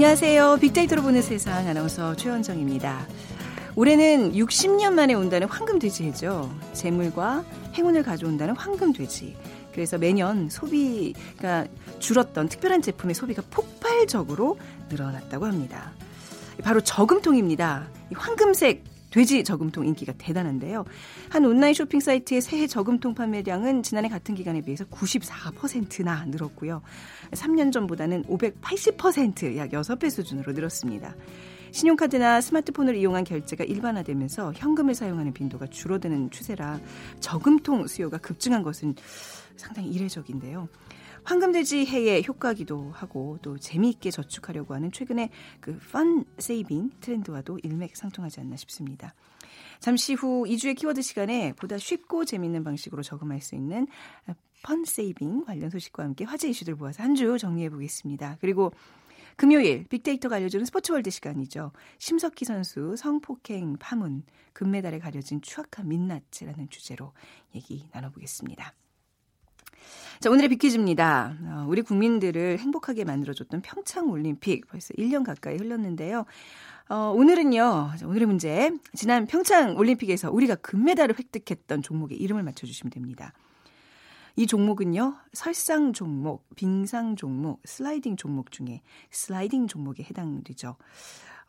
[0.00, 0.56] 안녕하세요.
[0.62, 3.06] 빅데이터로 보는 세상 아나운서 최원정입니다.
[3.76, 6.50] 올해는 60년 만에 온다는 황금돼지해죠.
[6.72, 7.44] 재물과
[7.74, 9.36] 행운을 가져온다는 황금돼지.
[9.74, 11.66] 그래서 매년 소비가
[11.98, 14.58] 줄었던 특별한 제품의 소비가 폭발적으로
[14.88, 15.92] 늘어났다고 합니다.
[16.62, 17.86] 바로 저금통입니다.
[18.14, 20.84] 황금색 돼지 저금통 인기가 대단한데요.
[21.28, 26.82] 한 온라인 쇼핑 사이트의 새해 저금통 판매량은 지난해 같은 기간에 비해서 94%나 늘었고요.
[27.32, 31.14] 3년 전보다는 580%, 약 6배 수준으로 늘었습니다.
[31.72, 36.80] 신용카드나 스마트폰을 이용한 결제가 일반화되면서 현금을 사용하는 빈도가 줄어드는 추세라
[37.20, 38.96] 저금통 수요가 급증한 것은
[39.56, 40.68] 상당히 이례적인데요.
[41.30, 49.14] 황금돼지 해의 효과기도 하고 또 재미있게 저축하려고 하는 최근의 그펀 세이빙 트렌드와도 일맥상통하지 않나 싶습니다.
[49.78, 53.86] 잠시 후 2주의 키워드 시간에 보다 쉽고 재미있는 방식으로 저금할 수 있는
[54.64, 58.38] fun saving 관련 소식과 함께 화제 이슈들 모아서 한 주 정리해 보겠습니다.
[58.40, 58.72] 그리고
[59.36, 61.70] 금요일 빅데이터가 알려주는 스포츠월드 시간이죠.
[61.98, 67.12] 심석희 선수 성폭행 파문 금메달에 가려진 추악한 민낯이라는 주제로
[67.54, 68.74] 얘기 나눠보겠습니다.
[70.20, 71.36] 자, 오늘의 빅퀴즈입니다.
[71.44, 76.26] 어, 우리 국민들을 행복하게 만들어줬던 평창 올림픽 벌써 1년 가까이 흘렀는데요.
[76.90, 78.70] 어, 오늘은요, 오늘의 문제.
[78.94, 83.32] 지난 평창 올림픽에서 우리가 금메달을 획득했던 종목의 이름을 맞춰주시면 됩니다.
[84.36, 90.76] 이 종목은요, 설상 종목, 빙상 종목, 슬라이딩 종목 중에 슬라이딩 종목에 해당되죠.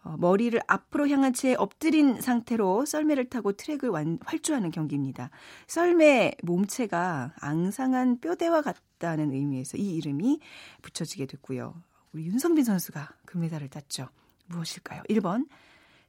[0.04, 5.30] 어, 머리를 앞으로 향한 채 엎드린 상태로 썰매를 타고 트랙을 완, 활주하는 경기입니다.
[5.68, 10.40] 썰매 몸체가 앙상한 뼈대와 같다는 의미에서 이 이름이
[10.82, 11.76] 붙여지게 됐고요.
[12.14, 14.10] 우리 윤성빈 선수가 금메달을 땄죠.
[14.48, 15.04] 무엇일까요?
[15.10, 15.48] 1번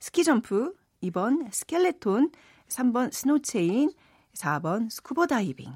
[0.00, 2.32] 스키 점프, 2번 스켈레톤,
[2.68, 3.92] 3번 스노체인,
[4.34, 5.72] 4번 스쿠버 다이빙.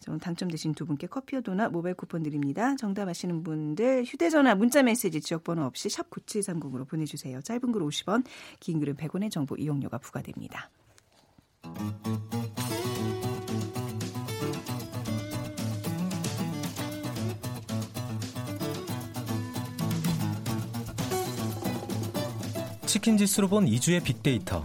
[0.00, 2.74] 좀 당첨되신 두 분께 커피와 도넛 모바일 쿠폰 드립니다.
[2.76, 7.40] 정답 아시는 분들 휴대전화 문자메시지 지역번호 없이 샵 9730으로 보내주세요.
[7.42, 8.24] 짧은 글 50원,
[8.60, 10.70] 긴 글은 100원의 정보 이용료가 부과됩니다.
[22.86, 24.64] 치킨 지수로 본 2주의 빅데이터.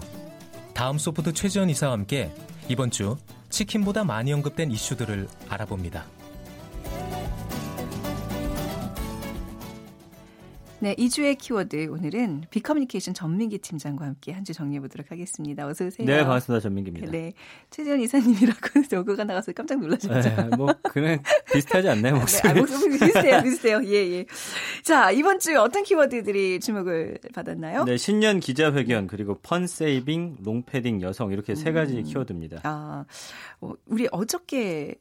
[0.73, 2.33] 다음 소프트 최지원 이사와 함께
[2.69, 3.17] 이번 주
[3.55, 6.03] 치킨보다 많이 언급된 이슈들을 알아봅니다.
[10.79, 15.65] 네, 2주의 키워드 오늘은 비커뮤니케이션 전민기 팀장과 함께 한 주 정리해 보도록 하겠습니다.
[15.65, 16.05] 어서 오세요.
[16.05, 16.59] 네, 반갑습니다.
[16.61, 17.09] 전민기입니다.
[17.11, 17.33] 네.
[17.71, 20.13] 최재현 이사님이라고 저거가 나가서 깜짝 놀라셨죠?
[20.21, 21.17] 네, 뭐 그냥
[21.51, 22.43] 비슷하지 않나요, 목소리?
[22.43, 23.41] 네, 아, 목소리 비슷해요.
[23.41, 23.81] 비슷해요.
[23.85, 24.25] 예, 예.
[24.83, 27.85] 자, 이번 주 어떤 키워드들이 주목을 받았나요?
[27.85, 32.03] 네, 신년 기자회견 그리고 fun saving, 롱패딩 여성 이렇게 세 가지 음.
[32.03, 32.59] 키워드입니다.
[32.63, 33.05] 아,
[33.61, 34.95] 어, 우리 어저께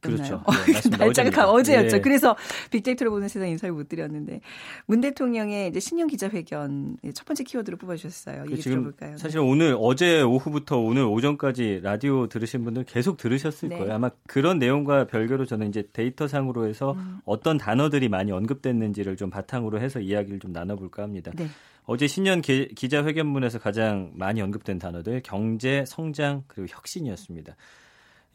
[0.00, 0.44] 그렇죠.
[0.66, 1.96] 네, 날짜가 어제였죠.
[1.96, 2.00] 네.
[2.00, 2.36] 그래서
[2.70, 4.40] 빅데이터로 보는 세상 인사를 못 드렸는데
[4.86, 8.44] 문 대통령의 이제 신년 기자회견 첫 번째 키워드로 뽑아주셨어요.
[8.46, 9.16] 그 지금 들어볼까요?
[9.16, 13.78] 사실 오늘 어제 오후부터 오늘 오전까지 라디오 들으신 분들 계속 들으셨을 네.
[13.78, 13.94] 거예요.
[13.94, 17.18] 아마 그런 내용과 별개로 저는 이제 데이터상으로 해서 음.
[17.24, 21.32] 어떤 단어들이 많이 언급됐는지를 좀 바탕으로 해서 이야기를 좀 나눠볼까 합니다.
[21.34, 21.48] 네.
[21.86, 27.56] 어제 신년 기, 기자회견문에서 가장 많이 언급된 단어들 경제, 성장 그리고 혁신이었습니다.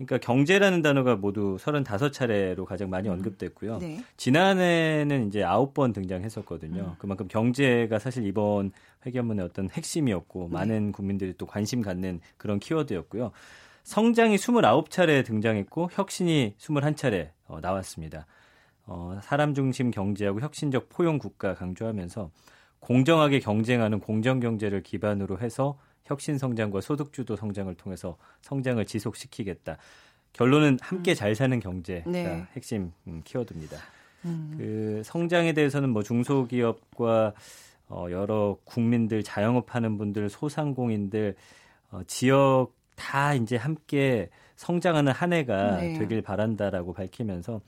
[0.06, 3.14] 그러니까 경제라는 단어가 모두 35차례로 가장 많이 음.
[3.14, 3.80] 언급됐고요.
[3.80, 4.03] 네.
[4.18, 6.81] 지난해는 이제 9번 등장했었거든요.
[6.81, 6.96] 음.
[6.97, 8.72] 그만큼 경제가 사실 이번
[9.06, 10.53] 회견문의 어떤 핵심이었고 네.
[10.53, 13.31] 많은 국민들이 또 관심 갖는 그런 키워드였고요.
[13.84, 18.25] 성장이 29차례 등장했고 혁신이 21차례 어, 나왔습니다.
[18.85, 22.30] 어, 사람 중심 경제하고 혁신적 포용 국가 강조하면서
[22.80, 29.78] 공정하게 경쟁하는 공정 경제를 기반으로 해서 혁신 성장과 소득 주도 성장을 통해서 성장을 지속시키겠다.
[30.34, 31.16] 결론은 함께 음.
[31.16, 32.46] 잘 사는 경제가 네.
[32.55, 33.78] 핵심 음, 키워드입니다.
[34.26, 34.55] 음.
[34.58, 37.34] 그 성장에 대해서는 뭐 중소기업과
[37.90, 41.35] 어, 여러 국민들 자영업하는 분들 소상공인들
[41.91, 45.94] 어, 지역 다 이제 함께 성장하는 한 해가 네.
[46.00, 47.61] 되길 바란다라고 밝히면서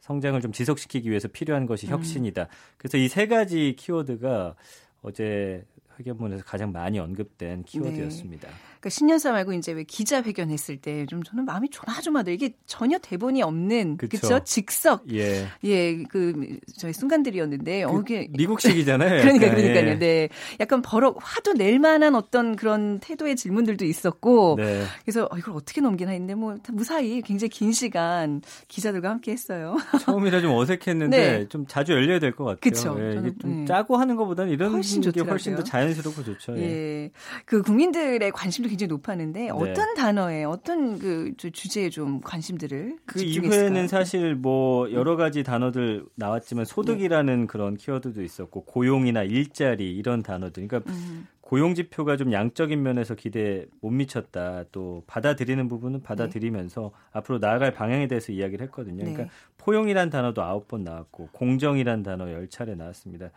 [0.00, 1.92] 성장을 좀 지속시키기 위해서 필요한 것이 음.
[1.92, 2.42] 혁신이다.
[2.42, 2.46] 음.
[2.76, 4.54] 그래서 이 세 가지 키워드가
[5.02, 5.64] 어제
[6.00, 8.48] 회견문에서 가장 많이 언급된 키워드였습니다.
[8.48, 8.54] 네.
[8.80, 13.42] 그러니까 신년사 말고 이제 왜 기자회견 했을 때 좀 저는 마음이 조마조마들 이게 전혀 대본이
[13.42, 15.46] 없는 그렇죠 즉석 예.
[15.64, 19.22] 예, 그 저희 순간들이었는데 그 어 이게 미국식이잖아요.
[19.22, 19.88] 그러니까 그러니까요.
[19.88, 19.98] 예.
[19.98, 20.28] 네.
[20.60, 24.82] 약간 버럭 화도 낼 만한 어떤 그런 태도의 질문들도 있었고 네.
[25.04, 29.76] 그래서 어, 이걸 어떻게 넘기나 했는데 뭐 무사히 굉장히 긴 시간 기자들과 함께 했어요.
[30.02, 31.48] 처음이라 좀 어색했는데 네.
[31.48, 32.58] 좀 자주 열려야 될 것 같아요.
[32.60, 32.96] 그렇죠.
[32.98, 33.64] 예, 좀 네.
[33.66, 36.56] 짜고 하는 것보다는 이런 훨씬 게 훨씬 더 자연스럽고 좋죠.
[36.58, 36.62] 예.
[36.62, 37.10] 예.
[37.44, 39.50] 그 국민들의 관심도 굉장히 높았는데 네.
[39.50, 46.64] 어떤 단어에 어떤 그 주제에 좀 관심들을 그 이후에는 사실 뭐 여러 가지 단어들 나왔지만
[46.64, 47.46] 소득이라는 네.
[47.46, 50.66] 그런 키워드도 있었고 고용이나 일자리 이런 단어들.
[50.66, 51.26] 그러니까 음.
[51.52, 54.64] 고용 지표가 좀 양적인 면에서 기대에 못 미쳤다.
[54.72, 57.08] 또 받아들이는 부분은 받아들이면서 네.
[57.12, 58.98] 앞으로 나아갈 방향에 대해서 이야기를 했거든요.
[58.98, 59.30] 그러니까 네.
[59.58, 63.30] 포용이란 단어도 아홉 번 나왔고 공정이란 단어 열 차례 나왔습니다.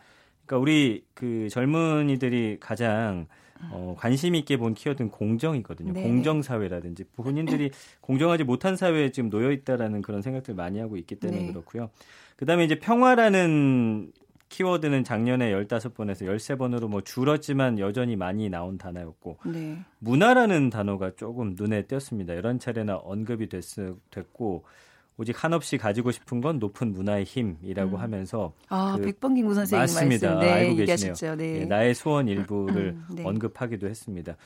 [0.46, 3.26] 그러니까 우리 그 젊은이들이 가장
[3.70, 5.92] 어, 관심 있게 본 키워드는 공정이거든요.
[5.92, 6.02] 네.
[6.02, 7.70] 공정 사회라든지 본인들이
[8.00, 11.52] 공정하지 못한 사회에 지금 놓여 있다라는 그런 생각들 많이 하고 있기 때문에 네.
[11.52, 11.90] 그렇고요.
[12.36, 14.12] 그다음에 이제 평화라는
[14.48, 19.78] 키워드는 작년에 15번에서 13번으로 뭐 줄었지만 여전히 많이 나온 단어였고 네.
[19.98, 22.34] 문화라는 단어가 조금 눈에 띄었습니다.
[22.34, 23.64] 이런 차례나 언급이 됐,
[24.10, 24.64] 됐고
[25.18, 28.00] 오직 한없이 가지고 싶은 건 높은 문화의 힘이라고 음.
[28.00, 30.34] 하면서 아, 그, 백범김구 선생님 맞습니다.
[30.34, 30.46] 말씀.
[30.46, 31.36] 네, 알고 계시네요.
[31.36, 31.58] 네.
[31.60, 33.24] 네, 나의 소원 일부를 음, 네.
[33.24, 34.36] 언급하기도 했습니다.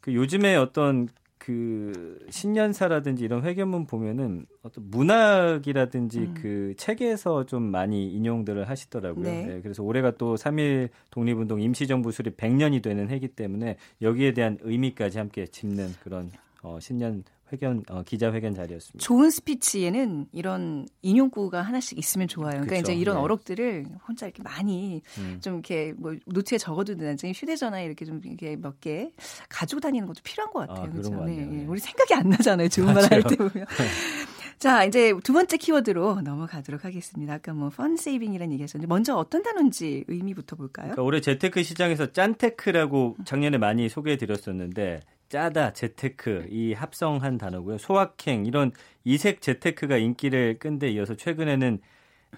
[0.00, 6.34] 그 요즘에 어떤 그 신년사라든지 이런 회견문 보면은 어떤 문학이라든지 음.
[6.34, 9.24] 그 책에서 좀 많이 인용들을 하시더라고요.
[9.24, 9.46] 네.
[9.46, 15.18] 네, 그래서 올해가 또 3일 독립운동 임시정부 수립 100년이 되는 해기 때문에 여기에 대한 의미까지
[15.18, 16.30] 함께 짚는 그런
[16.62, 19.04] 어, 신년 회견 어, 기자회견 자리였습니다.
[19.04, 22.52] 좋은 스피치에는 이런 인용구가 하나씩 있으면 좋아요.
[22.52, 23.22] 그러니까 그쵸, 이제 이런 네.
[23.22, 25.38] 어록들을 혼자 이렇게 많이 음.
[25.42, 26.58] 좀 이렇게 뭐 노트에
[26.96, 29.10] 나중에 휴대전화에 이렇게 좀 이렇게 몇 개
[29.48, 30.84] 가지고 다니는 것도 필요한 것 같아요.
[30.86, 31.24] 아, 그렇죠?
[31.24, 31.36] 네.
[31.36, 31.64] 네.
[31.66, 32.68] 우리 생각이 안 나잖아요.
[32.68, 33.66] 좋은 말 할 때 보면.
[34.58, 37.34] 자, 이제 두 번째 키워드로 넘어가도록 하겠습니다.
[37.34, 40.86] 아까 뭐 펀 세이빙이라는 얘기하셨는데 먼저 어떤 단어인지 의미부터 볼까요?
[40.86, 47.78] 그러니까 올해 재테크 시장에서 짠테크라고 작년에 많이 소개해 드렸었는데 짜다, 재테크 이 합성한 단어고요.
[47.78, 48.72] 소확행 이런
[49.04, 51.80] 이색 재테크가 인기를 끈데 이어서 최근에는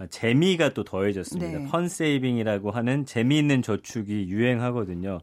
[0.09, 1.59] 재미가 또 더해졌습니다.
[1.59, 1.67] 네.
[1.67, 5.21] 펀세이빙이라고 하는 재미있는 저축이 유행하거든요.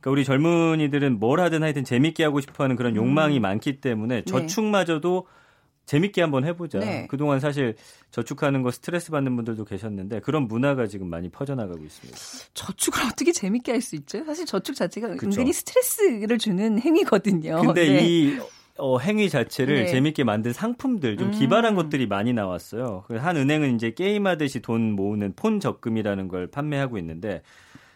[0.00, 3.42] 그러니까 우리 젊은이들은 뭘 하든 하여튼 재밌게 하고 싶어하는 그런 욕망이 음.
[3.42, 4.22] 많기 때문에 네.
[4.24, 5.40] 저축마저도 네.
[5.86, 6.78] 재밌게 한번 해보자.
[6.78, 7.06] 네.
[7.08, 7.74] 그동안 사실
[8.12, 12.18] 저축하는 거 스트레스 받는 분들도 계셨는데 그런 문화가 지금 많이 퍼져나가고 있습니다.
[12.54, 14.24] 저축을 어떻게 재밌게 할 수 있죠?
[14.24, 15.26] 사실 저축 자체가 그쵸.
[15.26, 17.60] 은근히 스트레스를 주는 행위거든요.
[17.62, 18.06] 근데 네.
[18.06, 18.38] 이
[18.76, 19.86] 어, 행위 자체를 네.
[19.86, 21.76] 재밌게 만든 상품들 좀 기발한 음.
[21.76, 23.04] 것들이 많이 나왔어요.
[23.10, 27.42] 한 은행은 이제 게임하듯이 돈 모으는 폰 적금이라는 걸 판매하고 있는데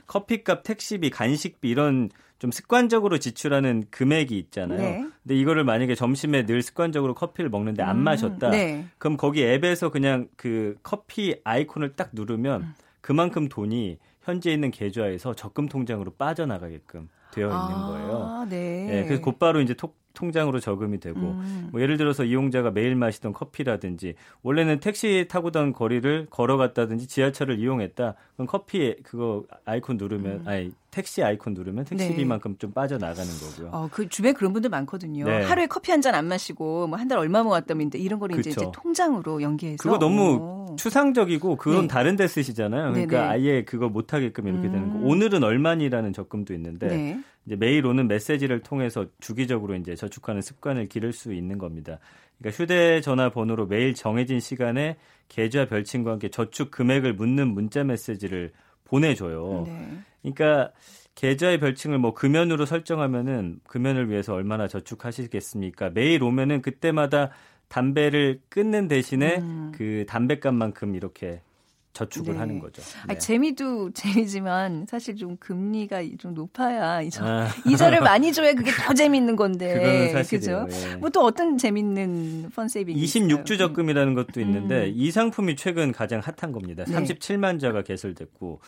[0.06, 2.10] 커피값, 택시비, 간식비 이런
[2.44, 4.78] 좀 습관적으로 지출하는 금액이 있잖아요.
[4.78, 5.08] 네.
[5.22, 8.50] 근데 이거를 만약에 점심에 늘 습관적으로 커피를 먹는데 안 음, 마셨다.
[8.50, 8.84] 네.
[8.98, 12.74] 그럼 거기 앱에서 그냥 그 커피 아이콘을 딱 누르면 음.
[13.00, 18.46] 그만큼 돈이 현재 있는 계좌에서 적금 통장으로 빠져나가게끔 되어 있는 아, 거예요.
[18.50, 18.86] 네.
[18.90, 19.04] 네.
[19.04, 21.68] 그래서 곧바로 이제 톡, 통장으로 저금이 되고 음.
[21.72, 28.14] 뭐 예를 들어서 이용자가 매일 마시던 커피라든지 원래는 택시 타고던 거리를 걸어갔다든지 지하철을 이용했다.
[28.36, 30.42] 그럼 커피 그거 아이콘 누르면 음.
[30.48, 32.58] 아니 택시 아이콘 누르면 택시비만큼 네.
[32.58, 33.70] 좀 빠져나가는 거고요.
[33.72, 35.24] 어, 그 주변에 그런 분들 많거든요.
[35.24, 35.42] 네.
[35.42, 38.66] 하루에 커피 한 잔 안 마시고 뭐 한 달 얼마 모았다는데 이런 거를 이제, 이제,
[38.72, 40.76] 통장으로 연계해서 그거 너무 오.
[40.76, 41.88] 추상적이고 그건 네.
[41.88, 42.92] 다른 데 쓰시잖아요.
[42.92, 43.30] 그러니까.
[43.30, 44.72] 아예 그거 못 하게끔 이렇게 음.
[44.72, 44.98] 되는 거.
[45.00, 45.06] 음.
[45.06, 47.20] 오늘은 얼마니라는 적금도 있는데 네.
[47.46, 51.98] 이제 매일 오는 메시지를 통해서 주기적으로 이제 저축하는 습관을 기를 수 있는 겁니다.
[52.38, 54.96] 그러니까 휴대전화 번호로 매일 정해진 시간에
[55.28, 58.52] 계좌 별칭과 함께 저축 금액을 묻는 문자 메시지를
[58.84, 59.64] 보내줘요.
[59.66, 59.98] 네.
[60.22, 60.72] 그러니까
[61.14, 65.90] 계좌의 별칭을 뭐 금연으로 설정하면은 금연을 위해서 얼마나 저축하시겠습니까?
[65.90, 67.30] 매일 오면은 그때마다
[67.68, 69.72] 담배를 끊는 대신에 음.
[69.74, 71.40] 그 담배값만큼 이렇게
[71.94, 72.38] 저축을 네.
[72.40, 72.82] 하는 거죠.
[73.06, 73.14] 네.
[73.14, 77.48] 아, 재미도 재미지만 사실 좀 금리가 좀 높아야 이자, 아.
[77.66, 80.24] 이자를 많이 줘야 그게 더 재밌는 건데.
[80.28, 80.66] 그죠?
[80.68, 80.96] 네.
[80.96, 83.58] 뭐또 어떤 재밌는 펀세이빙이 26주 있어요?
[83.58, 84.92] 적금이라는 것도 있는데 음.
[84.94, 86.84] 이 상품이 최근 가장 핫한 겁니다.
[86.84, 88.60] 37만 자가 개설됐고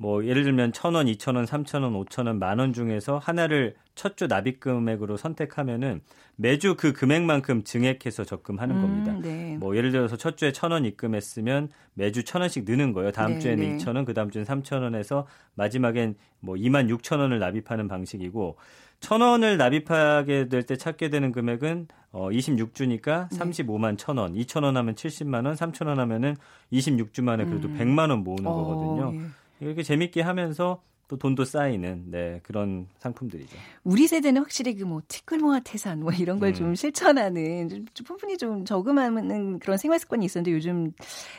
[0.00, 5.16] 뭐 예를 들면 1,000원, 2,000원, 3,000원, 5,000원, 만 원 중에서 하나를 첫 주 납입 금액으로
[5.16, 6.00] 선택하면은
[6.36, 9.16] 매주 그 금액만큼 증액해서 적금하는 음, 겁니다.
[9.20, 9.56] 네.
[9.58, 13.10] 뭐 예를 들어서 첫 주에 1,000원 입금했으면 매주 1,000원씩 느는 거예요.
[13.10, 13.76] 다음 네, 주에는 네.
[13.84, 15.24] 2,000원, 그 다음 주에는 3,000원에서
[15.56, 18.56] 마지막엔 뭐 2만 6천원을 납입하는 방식이고
[19.00, 25.54] 1,000원을 납입하게 될 때 찾게 되는 금액은 어 26주니까 35만 1,000원, 2,000원 하면 70만 원,
[25.56, 26.36] 3,000원 하면은
[26.72, 27.76] 26주 만에 그래도 음.
[27.76, 29.12] 100만 원 모으는 어, 거거든요.
[29.14, 29.26] 예.
[29.60, 33.56] 이렇게 재밌게 하면서 또 돈도 쌓이는 네 그런 상품들이죠.
[33.82, 36.74] 우리 세대는 확실히 그 뭐 티끌모아 태산 뭐 이런 걸좀 음.
[36.74, 40.92] 실천하는 좀, 좀 부분이 좀 저금하는 그런 생활 습관이 있었는데 요즘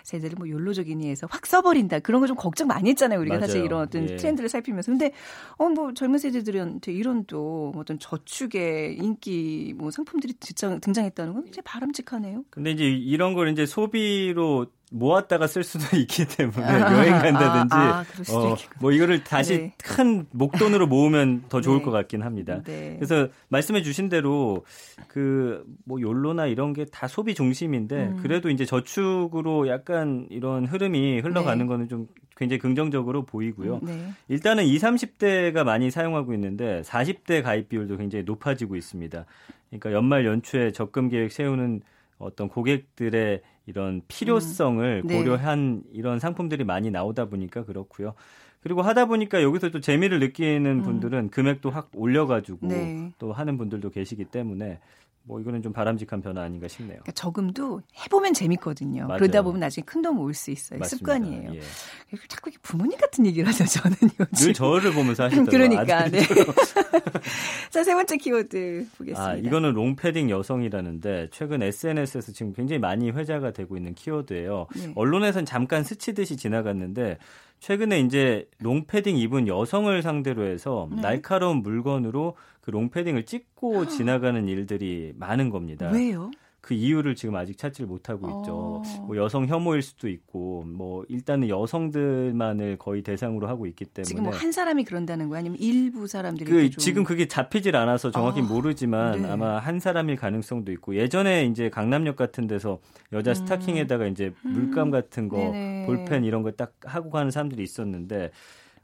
[0.04, 3.46] 세대를 뭐 욜로적이니 해서 확 써버린다 그런 거 좀 걱정 많이 했잖아요 우리가 맞아요.
[3.46, 4.16] 사실 이런 어떤 예.
[4.16, 5.12] 트렌드를 살피면서 근데
[5.60, 11.62] 어 뭐 젊은 세대들한테 이런 또 어떤 저축의 인기 뭐 상품들이 등장, 등장했다는 건 굉장히
[11.66, 12.44] 바람직하네요.
[12.50, 18.00] 근데 이제 이런 걸 이제 소비로 모았다가 쓸 수도 있기 때문에 아, 여행 간다든지 아,
[18.00, 19.74] 아, 어, 뭐 이거를 다시 네.
[19.84, 21.84] 큰 목돈으로 모으면 더 좋을 네.
[21.84, 22.62] 것 같긴 합니다.
[22.64, 22.96] 네.
[22.98, 24.66] 그래서 말씀해 주신 대로
[25.08, 28.20] 그 뭐 욜로나 이런 게 다 소비 중심인데 음.
[28.22, 31.68] 그래도 이제 저축으로 약간 이런 흐름이 흘러가는 네.
[31.68, 33.80] 거는 좀 굉장히 긍정적으로 보이고요.
[33.84, 34.12] 네.
[34.28, 39.26] 일단은 20, 30대가 많이 사용하고 있는데 40대 가입 비율도 굉장히 높아지고 있습니다.
[39.70, 41.82] 그러니까 연말 연초에 적금 계획 세우는
[42.18, 45.08] 어떤 고객들의 이런 필요성을 음.
[45.08, 45.18] 네.
[45.18, 48.16] 고려한 이런 상품들이 많이 나오다 보니까 그렇고요.
[48.62, 50.84] 그리고 하다 보니까 여기서 또 재미를 느끼는 음.
[50.84, 51.30] 분들은 음.
[51.30, 53.12] 금액도 확 올려가지고 네.
[53.20, 54.80] 또 하는 분들도 계시기 때문에
[55.30, 56.98] 뭐 이거는 좀 바람직한 변화 아닌가 싶네요.
[57.04, 59.06] 그러니까 저금도 해보면 재밌거든요.
[59.06, 59.20] 맞아요.
[59.20, 60.80] 그러다 보면 나중에 큰 돈 모을 수 있어요.
[60.80, 61.14] 맞습니다.
[61.14, 61.54] 습관이에요.
[61.54, 61.60] 예.
[62.28, 63.64] 자꾸 부모님 같은 얘기를 하죠.
[63.66, 64.26] 저는 요즘.
[64.34, 65.52] 늘 저를 보면서 하시더라고요.
[65.52, 66.10] 그러니까.
[66.10, 66.22] 네.
[67.70, 69.24] 자, 세 번째 키워드 보겠습니다.
[69.24, 74.68] 아, 이거는 롱패딩 여성이라는데 최근 SNS에서 지금 굉장히 많이 회자가 되고 있는 키워드예요.
[74.76, 74.94] 네.
[74.96, 77.18] 언론에선 잠깐 스치듯이 지나갔는데
[77.60, 81.02] 최근에 이제 롱패딩 입은 여성을 상대로 해서 네.
[81.02, 85.90] 날카로운 물건으로 그 롱패딩을 찍고 지나가는 일들이 많은 겁니다.
[85.92, 86.32] 왜요?
[86.62, 88.54] 그 이유를 지금 아직 찾지를 못하고 있죠.
[88.54, 89.06] 어.
[89.08, 94.34] 뭐 여성 혐오일 수도 있고, 뭐 일단은 여성들만을 거의 대상으로 하고 있기 때문에 지금 뭐
[94.34, 96.80] 한 사람이 그런다는 거야, 아니면 일부 사람들이 그 좀...
[96.80, 98.44] 지금 그게 잡히질 않아서 정확히 어.
[98.44, 99.30] 모르지만 네.
[99.30, 102.80] 아마 한 사람일 가능성도 있고 예전에 이제 강남역 같은 데서
[103.14, 103.36] 여자 음.
[103.36, 105.84] 스타킹에다가 이제 물감 같은 거, 음.
[105.88, 108.32] 볼펜 이런 거 딱 하고 가는 사람들이 있었는데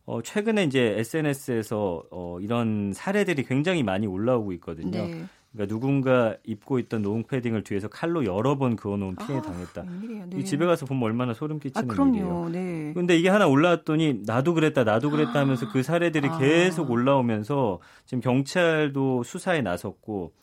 [0.06, 4.92] 어, 최근에 이제 SNS에서 어, 이런 사례들이 굉장히 많이 올라오고 있거든요.
[5.06, 5.26] 네.
[5.56, 9.86] 그러니까 누군가 입고 있던 노홍 패딩을 뒤에서 칼로 여러 번 그어놓은 피해 아, 당했다.
[10.30, 10.38] 네.
[10.38, 12.14] 이 집에 가서 보면 얼마나 소름 끼치는 아, 그럼요.
[12.14, 12.50] 일이에요.
[12.52, 12.94] 네.
[12.94, 16.38] 근데 이게 하나 올라왔더니 나도 그랬다, 나도 그랬다 하면서 그 사례들이 아.
[16.38, 20.34] 계속 올라오면서 지금 경찰도 수사에 나섰고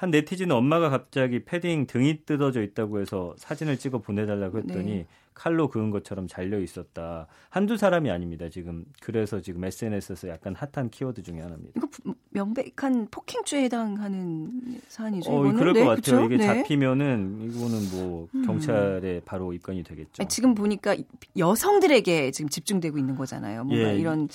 [0.00, 5.06] 한 네티즌 엄마가 갑자기 패딩 등이 뜯어져 있다고 해서 사진을 찍어 보내달라고 했더니 네.
[5.34, 7.26] 칼로 그은 것처럼 잘려 있었다.
[7.50, 8.48] 한두 사람이 아닙니다.
[8.48, 11.72] 지금 그래서 지금 SNS에서 약간 핫한 키워드 중에 하나입니다.
[11.76, 15.30] 이거 명백한 폭행죄에 해당하는 사안이죠.
[15.30, 16.22] 어, 그럴 네, 것 같아요.
[16.22, 16.24] 그쵸?
[16.24, 16.46] 이게 네.
[16.46, 18.46] 잡히면은 이거는 뭐 음.
[18.46, 19.20] 경찰에 음.
[19.26, 20.24] 바로 입건이 되겠죠.
[20.28, 20.96] 지금 보니까
[21.36, 23.64] 여성들에게 지금 집중되고 있는 거잖아요.
[23.64, 23.98] 뭔가 예.
[23.98, 24.28] 이런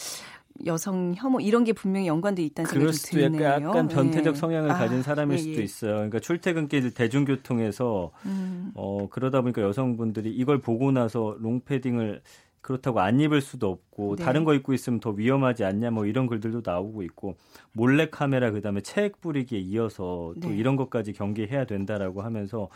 [0.65, 3.43] 여성 혐오 이런 게 분명히 연관돼 있다는 생각이 수도 드네요.
[3.43, 4.39] 약간, 약간 변태적 네.
[4.39, 5.63] 성향을 아, 가진 사람일 예, 수도 예.
[5.63, 5.93] 있어요.
[5.95, 8.71] 그러니까 출퇴근길 대중교통에서 음.
[8.73, 12.21] 어 그러다 보니까 여성분들이 이걸 보고 나서 롱패딩을
[12.61, 14.23] 그렇다고 안 입을 수도 없고 네.
[14.23, 17.35] 다른 거 입고 있으면 더 위험하지 않냐 뭐 이런 글들도 나오고 있고
[17.73, 20.55] 몰래 카메라 그다음에 체액 뿌리기에 이어서 또 네.
[20.55, 22.69] 이런 것까지 경계해야 된다라고 하면서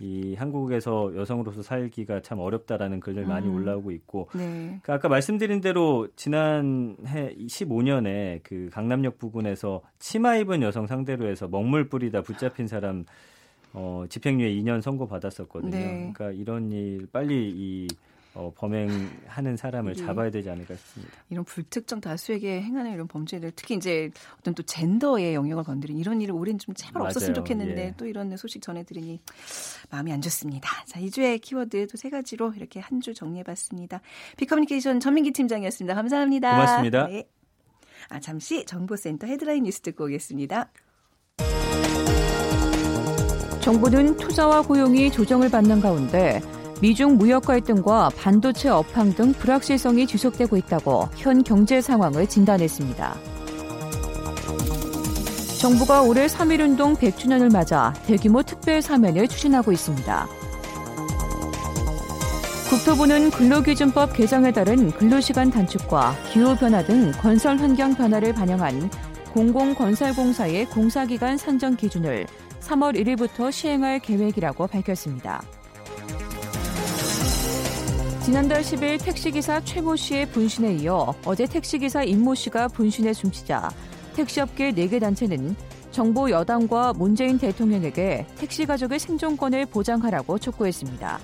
[0.00, 3.54] 이 한국에서 여성으로서 살기가 참 어렵다라는 글들 많이 음.
[3.54, 4.80] 올라오고 있고 네.
[4.82, 11.88] 그 아까 말씀드린 대로 지난해 15년에 그 강남역 부근에서 치마 입은 여성 상대로 해서 먹물
[11.88, 13.04] 뿌리다 붙잡힌 사람
[13.72, 15.70] 어 집행유예 2년 선고 받았었거든요.
[15.70, 16.12] 네.
[16.14, 17.88] 그러니까 이런 일 빨리 이
[18.34, 21.12] 어, 범행하는 사람을 잡아야 되지 않을까 싶습니다.
[21.30, 24.10] 이런 불특정 다수에게 행하는 이런 범죄들 특히 이제
[24.40, 27.06] 어떤 또 젠더의 영역을 건드린 이런 일을 올해는 좀 제발 맞아요.
[27.10, 27.94] 없었으면 좋겠는데 예.
[27.96, 29.20] 또 이런 소식 전해드리니
[29.90, 30.68] 마음이 안 좋습니다.
[30.86, 34.00] 자, 2주의 키워드 또 세 가지로 이렇게 한 주 정리해봤습니다.
[34.36, 35.94] 비커뮤니케이션 전민기 팀장이었습니다.
[35.94, 36.50] 감사합니다.
[36.52, 37.06] 고맙습니다.
[37.08, 37.28] 네.
[38.08, 40.70] 아, 잠시 정보센터 헤드라인 뉴스 듣고 오겠습니다.
[43.60, 46.40] 정부는 투자와 고용이 조정을 받는 가운데
[46.80, 53.16] 미중 무역 갈등과 반도체 업황 등 불확실성이 지속되고 있다고 현 경제 상황을 진단했습니다.
[55.60, 60.26] 정부가 올해 3.1운동 100주년을 맞아 대규모 특별 사면을 추진하고 있습니다.
[62.68, 68.90] 국토부는 근로기준법 개정에 따른 근로시간 단축과 기후변화 등 건설 환경 변화를 반영한
[69.32, 72.26] 공공건설공사의 공사기간 산정 기준을
[72.60, 75.42] 3월 1일부터 시행할 계획이라고 밝혔습니다.
[78.24, 83.68] 지난달 10일 택시기사 최모 씨의 분신에 이어 어제 택시기사 임모 씨가 분신에 숨지자
[84.16, 85.54] 택시업계 4개 단체는
[85.90, 91.18] 정부 여당과 문재인 대통령에게 택시 가족의 생존권을 보장하라고 촉구했습니다.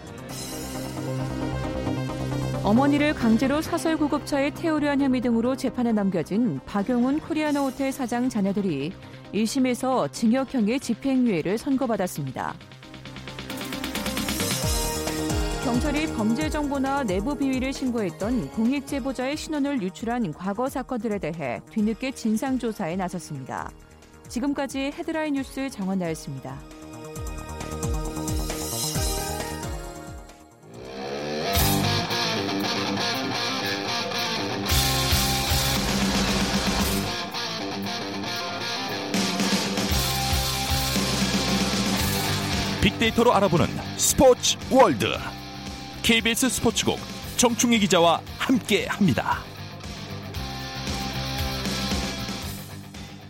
[2.65, 8.93] 어머니를 강제로 사설 구급차에 태우려 한 혐의 등으로 재판에 넘겨진 박용훈 코리아노 호텔 사장 자녀들이
[9.33, 12.55] 1심에서 징역형의 집행유예를 선고받았습니다.
[15.71, 22.59] 경찰이 범죄 정보나 내부 비위를 신고했던 공익 제보자의 신원을 유출한 과거 사건들에 대해 뒤늦게 진상
[22.59, 23.71] 조사에 나섰습니다.
[24.27, 26.59] 지금까지 헤드라인 뉴스 정원나였습니다.
[42.83, 45.07] 빅데이터로 알아보는 스포츠 월드.
[46.11, 46.99] KBS 스포츠국
[47.37, 49.37] 정충희 기자와 함께합니다.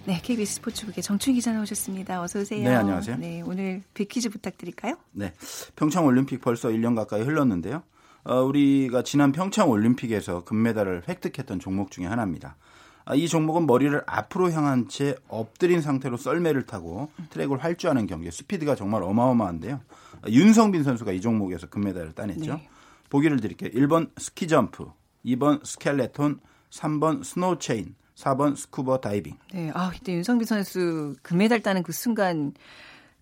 [0.07, 2.23] 네, KBS 스포츠국의 정충희 기자 나오셨습니다.
[2.23, 2.67] 어서 오세요.
[2.67, 3.19] 네, 안녕하세요.
[3.19, 4.95] 네, 오늘 빅퀴즈 부탁드릴까요?
[5.13, 5.35] 네,
[5.77, 7.83] 평창 올림픽 벌써 1년 가까이 흘렀는데요.
[8.25, 12.57] 어, 우리가 지난 평창 올림픽에서 금메달을 획득했던 종목 중에 하나입니다.
[13.05, 18.31] 아, 이 종목은 머리를 앞으로 향한 채 엎드린 상태로 썰매를 타고 트랙을 활주하는 경기.
[18.31, 19.81] 스피드가 정말 어마어마한데요.
[20.23, 22.55] 아, 윤성빈 선수가 이 종목에서 금메달을 따냈죠.
[22.55, 22.69] 네.
[23.09, 23.71] 보기를 드릴게요.
[23.71, 24.91] 1번 스키 점프,
[25.25, 29.37] 2번 스켈레톤, 3번 스노우 체인, 4번 스쿠버 다이빙.
[29.53, 32.53] 네, 아, 그때 윤성빈 선수 금메달 따는 그 순간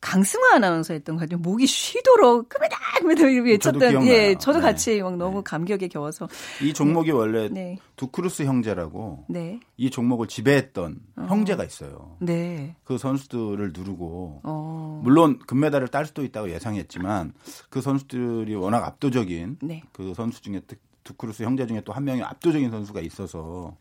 [0.00, 1.38] 강승화 아나운서 했던 거 같아요.
[1.38, 4.07] 목이 쉬도록 금메달 금메달 외쳤던 저도.
[4.07, 4.62] 예, 저도 네.
[4.64, 6.28] 같이 막 너무 감격에 겨워서
[6.62, 7.78] 이 종목이 원래 네.
[7.97, 9.61] 두쿠르스 형제라고 네.
[9.76, 12.17] 이 종목을 지배했던 형제가 있어요.
[12.21, 12.76] 네.
[12.85, 15.00] 그 선수들을 누르고 어.
[15.02, 17.33] 물론 금메달을 딸 수도 있다고 예상했지만
[17.71, 19.83] 그 선수들이 워낙 압도적인 네.
[19.93, 23.76] 그 선수 중에 드- 두크루스 형제 중에 또 한 명이 압도적인 선수가 있어서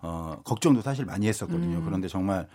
[0.00, 1.78] 어 걱정도 사실 많이 했었거든요.
[1.78, 1.84] 음.
[1.84, 2.48] 그런데 정말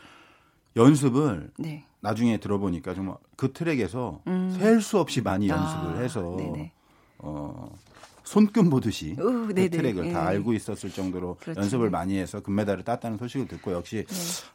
[0.76, 1.86] 연습을 네.
[2.00, 4.22] 나중에 들어보니까 정말 그 트랙에서
[4.58, 5.96] 셀수 없이 많이 연습을 음.
[5.96, 6.72] 아, 해서 네네.
[7.20, 7.76] 어
[8.24, 9.70] 손금 보듯이 오, 그.
[9.70, 10.28] 트랙을 다 예.
[10.28, 11.62] 알고 있었을 정도로 그렇죠.
[11.62, 14.06] 연습을 많이 해서 금메달을 땄다는 소식을 듣고 역시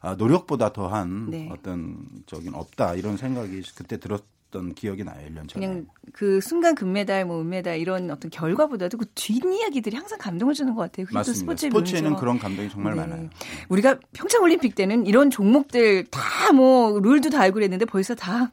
[0.00, 1.48] 아, 노력보다 더한 네.
[1.50, 4.22] 어떤 적인 없다 이런 생각이 그때 들었
[4.52, 5.66] 던 기억이 나요 1년 전에.
[5.66, 10.82] 그냥 그 순간 금메달, 뭐 은메달 이런 어떤 결과보다도 그 뒷이야기들이 항상 감동을 주는 것
[10.82, 11.06] 같아요.
[11.10, 11.40] 맞습니다.
[11.40, 12.20] 스포츠의 스포츠에는 묘미죠.
[12.20, 13.00] 그런 감동이 정말 네.
[13.00, 13.30] 많아요.
[13.68, 18.52] 우리가 평창 올림픽 때는 이런 종목들 다 뭐 룰도 다 알고 그랬는데 벌써 다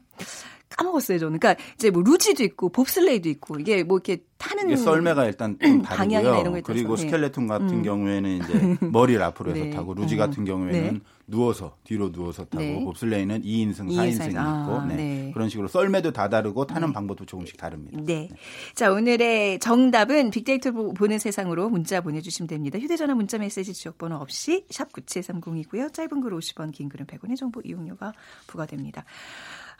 [0.80, 1.38] 까먹었어요, 저는.
[1.38, 6.20] 그러니까 이제 뭐 루지도 있고 봅슬레이도 있고 이게 뭐 이렇게 타는 썰매가 일단 좀 방향이나.
[6.40, 7.02] 이런 따라서, 그리고 네.
[7.02, 9.70] 스켈레톤 같은 경우에는 이제 머리를 앞으로 해서 네.
[9.70, 10.18] 타고 루지 어.
[10.18, 11.00] 같은 경우에는 네.
[11.26, 12.82] 누워서 뒤로 누워서 타고 네.
[12.82, 14.18] 봅슬레이는 2인승, 2인승.
[14.18, 14.96] 4인승이 아, 있고 네.
[14.96, 15.30] 네.
[15.34, 18.00] 그런 식으로 썰매도 다 다르고 타는 방법도 조금씩 다릅니다.
[18.02, 18.28] 네.
[18.74, 22.78] 자, 오늘의 정답은 빅데이터 보- 보는 세상으로 문자 보내 주시면 됩니다.
[22.78, 25.92] 휴대 전화 문자 메시지 지역 번호 없이 샵 9730이고요.
[25.92, 28.12] 짧은 글 50원, 긴 글은 100원의 정보 이용료가
[28.46, 29.04] 부과됩니다.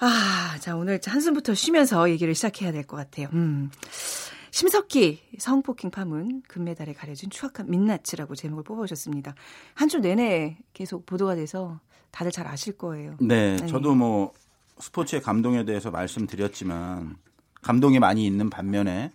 [0.00, 3.28] 아, 자, 오늘 한숨부터 쉬면서 얘기를 시작해야 될 것 같아요.
[3.34, 3.70] 음.
[4.50, 9.34] 심석희 성폭행 파문 금메달에 가려진 추악한 민낯이라고 제목을 뽑아오셨습니다.
[9.74, 11.78] 한 주 내내 계속 보도가 돼서
[12.10, 13.14] 다들 잘 아실 거예요.
[13.20, 13.66] 네, 네.
[13.66, 14.32] 저도 뭐
[14.78, 17.16] 스포츠의 감동에 대해서 말씀드렸지만
[17.62, 19.12] 감동이 많이 있는 반면에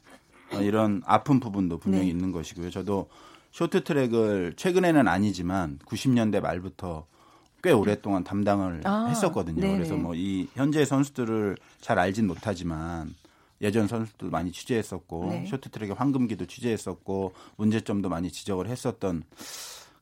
[0.53, 2.11] 어, 이런 아픈 부분도 분명히 네.
[2.11, 2.69] 있는 것이고요.
[2.69, 3.09] 저도
[3.51, 7.07] 쇼트트랙을 최근에는 아니지만 90년대 말부터
[7.65, 9.59] 꽤 오랫동안 담당을 아, 했었거든요.
[9.59, 9.73] 네네.
[9.73, 13.15] 그래서 뭐 이 현재 선수들을 잘 알진 못하지만
[13.59, 15.45] 예전 선수들 많이 취재했었고 네.
[15.47, 19.23] 쇼트트랙의 황금기도 취재했었고 문제점도 많이 지적을 했었던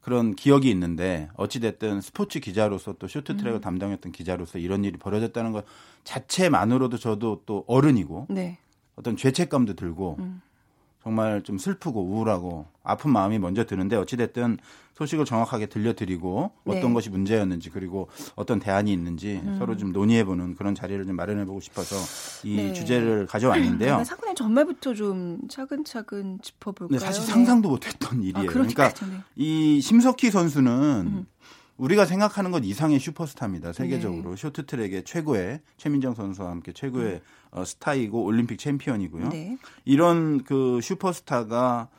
[0.02, 3.08] 그런 기억이 있는데 어찌됐든 스포츠 기자로서 또 음.
[3.08, 5.64] 쇼트트랙을 담당했던 기자로서 이런 일이 벌어졌다는 것
[6.04, 8.58] 자체만으로도 저도 또 어른이고 네.
[8.98, 10.42] 어떤 죄책감도 들고 음.
[11.04, 14.58] 정말 좀 슬프고 우울하고 아픈 마음이 먼저 드는데 어찌됐든
[14.94, 16.94] 소식을 정확하게 들려드리고 어떤 네.
[16.94, 21.96] 것이 문제였는지 그리고 어떤 대안이 있는지 서로 좀 논의해보는 그런 자리를 좀 마련해보고 싶어서
[22.48, 22.74] 이 네.
[22.74, 24.04] 주제를 가져왔는데요.
[24.04, 26.88] 사건의 전말부터 좀 차근차근 짚어볼까요?
[26.88, 27.32] 근데 사실 네.
[27.32, 28.50] 상상도 못했던 일이에요.
[28.50, 29.18] 아, 그러니까 네.
[29.36, 31.26] 이 심석희 선수는 음.
[31.78, 33.74] 우리가 생각하는 것 이상의 슈퍼스타입니다.
[33.74, 34.36] 세계적으로 네.
[34.36, 37.22] 쇼트트랙의 최고의 최민정 선수와 함께 최고의 어,
[37.66, 39.26] 스타이고 올림픽 챔피언이고요.
[39.26, 39.30] 음.
[39.30, 39.58] 네.
[39.86, 41.90] 이런 그 슈퍼스타가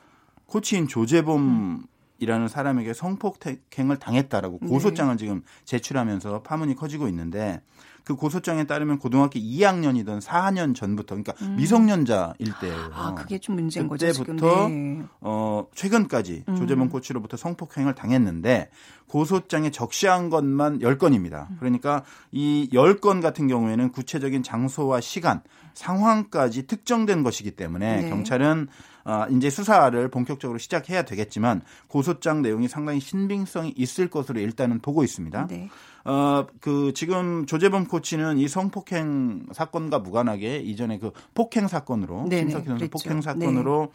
[0.45, 1.85] 코치인 조재범
[2.19, 4.67] 이라는 사람에게 성폭행을 당했다라고 네.
[4.67, 7.61] 고소장을 지금 제출하면서 파문이 커지고 있는데
[8.05, 12.75] 그 고소장에 따르면 고등학교 2학년이던 4년 전부터 그러니까 미성년자일 때예요.
[12.75, 12.91] 음.
[12.93, 14.05] 아, 그게 좀 문제인 거죠.
[14.05, 15.01] 그때부터 네.
[15.21, 16.55] 어, 최근까지 음.
[16.55, 18.69] 조재범 코치로부터 성폭행을 당했는데
[19.07, 21.49] 고소장에 적시한 것만 10건입니다.
[21.49, 21.57] 음.
[21.59, 25.41] 그러니까 이 10건 같은 경우에는 구체적인 장소와 시간,
[25.73, 28.09] 상황까지 특정된 것이기 때문에 네.
[28.09, 28.67] 경찰은
[29.05, 35.47] 아, 이제 수사를 본격적으로 시작해야 되겠지만 고소장 내용이 상당히 신빙성이 있을 것으로 일단은 보고 있습니다.
[35.47, 35.69] 네.
[36.05, 42.65] 어, 그 지금 조재범 코치는 이 성폭행 사건과 무관하게 이전에 그 폭행 사건으로 네네, 심석희
[42.65, 42.89] 선수 그랬죠.
[42.89, 43.91] 폭행 사건으로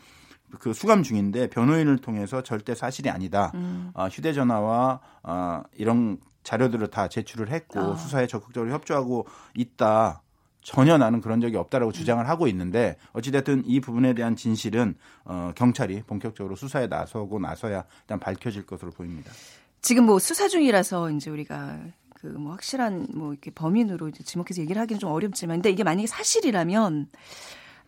[0.61, 3.51] 그 수감 중인데 변호인을 통해서 절대 사실이 아니다.
[3.55, 3.91] 음.
[3.95, 7.97] 아, 휴대전화와 아, 이런 자료들을 다 제출을 했고 아.
[7.97, 10.23] 수사에 적극적으로 협조하고 있다.
[10.63, 14.95] 전혀 나는 그런 적이 없다라고 주장을 하고 있는데 어찌됐든 이 부분에 대한 진실은
[15.25, 19.33] 어, 경찰이 본격적으로 수사에 나서고 나서야 일단 밝혀질 것으로 보입니다.
[19.81, 21.79] 지금 뭐 수사 중이라서 이제 우리가
[22.21, 26.07] 그 뭐 확실한 뭐 이렇게 범인으로 이제 지목해서 얘기를 하기는 좀 어렵지만 근데 이게 만약에
[26.07, 27.09] 사실이라면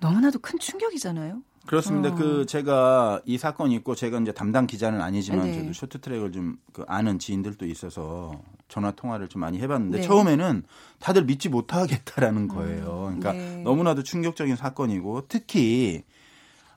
[0.00, 1.42] 너무나도 큰 충격이잖아요.
[1.66, 2.08] 그렇습니다.
[2.08, 2.14] 어.
[2.14, 5.60] 그 제가 이 사건이 있고 제가 이제 담당 기자는 아니지만 네.
[5.60, 8.32] 저도 쇼트트랙을 좀 그 아는 지인들도 있어서
[8.72, 10.02] 전화 통화를 좀 많이 해봤는데 네.
[10.02, 10.62] 처음에는
[10.98, 13.12] 다들 믿지 못하겠다라는 거예요.
[13.14, 13.62] 그러니까 네.
[13.62, 16.04] 너무나도 충격적인 사건이고 특히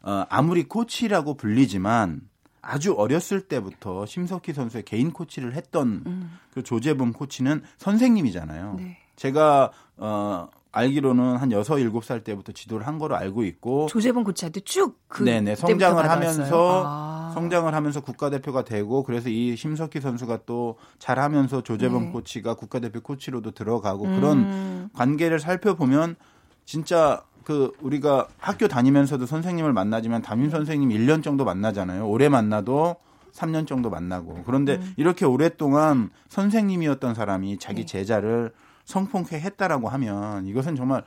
[0.01, 2.19] 어, 아무리 코치라고 불리지만
[2.61, 6.37] 아주 어렸을 때부터 심석희 선수의 개인 코치를 했던 음.
[6.51, 8.75] 그 조재범 코치는 선생님이잖아요.
[8.77, 8.97] 네.
[9.15, 15.05] 제가 어 알기로는 한 6, 7살 때부터 지도를 한 거로 알고 있고 조재범 코치한테 쭉
[15.07, 17.31] 그 네네 성장을 하면서 아.
[17.33, 22.11] 성장을 하면서 국가대표가 되고 그래서 이 심석희 선수가 또 잘하면서 조재범 네.
[22.11, 24.15] 코치가 국가대표 코치로도 들어가고 음.
[24.15, 26.17] 그런 관계를 살펴보면
[26.65, 32.07] 진짜 그 우리가 학교 다니면서도 선생님을 만나지만 담임 선생님 1년 정도 만나잖아요.
[32.07, 32.97] 오래 만나도
[33.33, 34.43] 3년 정도 만나고.
[34.45, 34.93] 그런데 음.
[34.97, 37.85] 이렇게 오랫동안 선생님이었던 사람이 자기 네.
[37.85, 38.51] 제자를
[38.85, 41.03] 성폭행 했다라고 하면 이것은 정말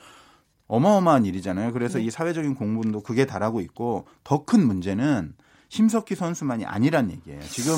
[0.66, 1.72] 어마어마한 일이잖아요.
[1.72, 2.04] 그래서 네.
[2.04, 5.34] 이 사회적인 공분도 그게 달하고 있고 더 큰 문제는
[5.70, 7.40] 심석희 선수만이 아니란 얘기예요.
[7.42, 7.74] 지금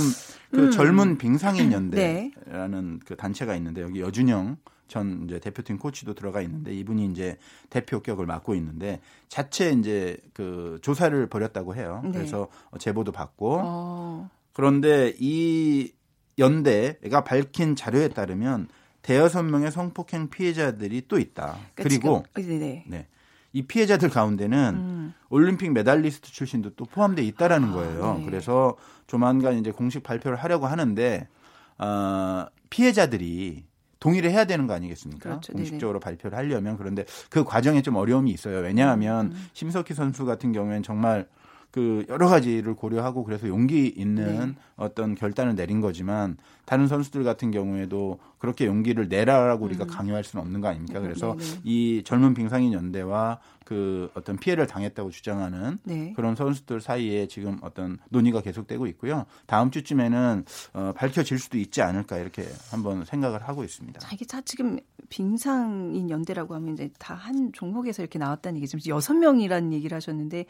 [0.50, 0.70] 그 음.
[0.70, 2.98] 젊은 빙상인 연대라는 네.
[3.04, 7.36] 그 단체가 있는데 여기 여준영 전 이제 대표팀 코치도 들어가 있는데 이분이 이제
[7.68, 12.00] 대표 격을 맡고 있는데 자체 이제 그 조사를 벌였다고 해요.
[12.04, 12.12] 네.
[12.12, 14.30] 그래서 제보도 받고 어.
[14.52, 15.92] 그런데 이
[16.38, 18.68] 연대가 밝힌 자료에 따르면
[19.02, 21.56] 대여섯 명의 성폭행 피해자들이 또 있다.
[21.74, 22.84] 그러니까 그리고 네.
[22.86, 23.06] 네.
[23.52, 25.14] 이 피해자들 가운데는 음.
[25.28, 28.16] 올림픽 메달리스트 출신도 또 포함돼 있다라는 아, 거예요.
[28.18, 28.24] 네.
[28.26, 31.28] 그래서 조만간 이제 공식 발표를 하려고 하는데
[31.78, 33.64] 어, 피해자들이
[33.98, 35.28] 동의를 해야 되는 거 아니겠습니까?
[35.28, 35.52] 그렇죠.
[35.52, 36.04] 공식적으로 네네.
[36.04, 38.58] 발표를 하려면 그런데 그 과정에 좀 어려움이 있어요.
[38.58, 39.46] 왜냐하면 음.
[39.52, 41.26] 심석희 선수 같은 경우에는 정말
[41.70, 44.54] 그 여러 가지를 고려하고 그래서 용기 있는 네.
[44.76, 49.88] 어떤 결단을 내린 거지만 다른 선수들 같은 경우에도 그렇게 용기를 내라라고 우리가 음.
[49.88, 51.00] 강요할 수는 없는 거 아닙니까?
[51.00, 51.50] 그래서 네네.
[51.50, 51.60] 네.
[51.64, 56.12] 이 젊은 빙상인 연대와 그 어떤 피해를 당했다고 주장하는 네.
[56.16, 59.26] 그런 선수들 사이에 지금 어떤 논의가 계속되고 있고요.
[59.46, 64.00] 다음 주쯤에는 어, 밝혀질 수도 있지 않을까 이렇게 한번 생각을 하고 있습니다.
[64.00, 68.78] 자, 이게 다 지금 빙상인 연대라고 하면 이제 다 한 종목에서 이렇게 나왔다는 얘기죠.
[68.90, 70.46] 여섯 명이라는 얘기를 하셨는데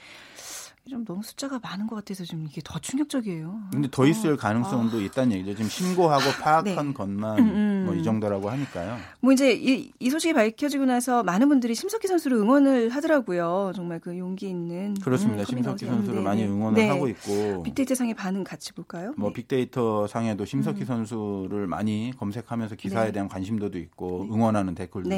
[0.88, 3.60] 좀 너무 숫자가 많은 것 같아서 좀 이게 더 충격적이에요.
[3.70, 4.36] 근데 더 있을 어.
[4.36, 5.00] 가능성도 아.
[5.00, 5.54] 있다는 얘기죠.
[5.56, 6.92] 지금 신고하고 파악한 네.
[6.94, 7.82] 것만 음, 음.
[7.86, 8.96] 뭐이 정도라고 하니까요.
[9.20, 13.72] 뭐 이제 이, 이 소식이 밝혀지고 나서 많은 분들이 심석희 선수를 응원을 하더라고요.
[13.74, 15.42] 정말 그 용기 있는 그렇습니다.
[15.42, 16.48] 음, 심석희 선수를 네, 많이 네.
[16.48, 16.88] 응원을 네.
[16.88, 19.12] 하고 있고 빅데이터 상의 반응 같이 볼까요?
[19.16, 19.34] 뭐 네.
[19.34, 20.86] 빅데이터 상에도 심석희 음.
[20.86, 23.12] 선수를 많이 검색하면서 기사에 네.
[23.12, 25.08] 대한 관심도도 있고 응원하는 댓글도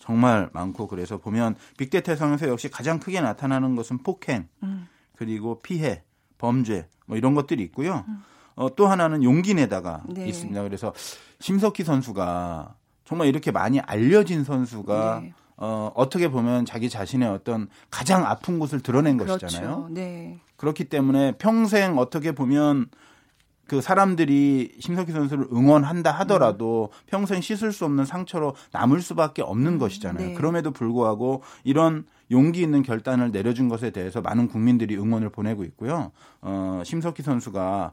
[0.00, 4.88] 정말 많고 그래서 보면 빅데이터 상에서 역시 가장 크게 나타나는 것은 폭행 음.
[5.14, 6.02] 그리고 피해,
[6.38, 8.04] 범죄 뭐 이런 것들이 있고요.
[8.08, 8.22] 음.
[8.56, 10.26] 어, 또 하나는 용기 내다가 네.
[10.26, 10.62] 있습니다.
[10.62, 10.92] 그래서
[11.38, 15.34] 심석희 선수가 정말 이렇게 많이 알려진 선수가 네.
[15.58, 19.46] 어, 어떻게 보면 자기 자신의 어떤 가장 아픈 곳을 드러낸 그렇죠.
[19.46, 19.88] 것이잖아요.
[19.90, 20.40] 네.
[20.56, 22.88] 그렇기 때문에 평생 어떻게 보면
[23.70, 27.06] 그 사람들이 심석희 선수를 응원한다 하더라도 음.
[27.06, 29.78] 평생 씻을 수 없는 상처로 남을 수밖에 없는 음.
[29.78, 30.26] 것이잖아요.
[30.30, 30.34] 네.
[30.34, 36.10] 그럼에도 불구하고 이런 용기 있는 결단을 내려준 것에 대해서 많은 국민들이 응원을 보내고 있고요.
[36.40, 37.92] 어, 심석희 선수가